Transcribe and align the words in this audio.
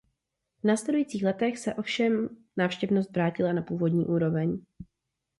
V 0.59 0.63
následujících 0.63 1.23
letech 1.23 1.57
se 1.59 1.73
ovšem 1.75 2.29
návštěvnost 2.57 3.11
vrátila 3.13 3.53
na 3.53 3.61
původní 3.61 4.05
úroveň. 4.05 4.61